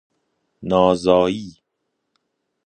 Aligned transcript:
نازایی 0.63 1.61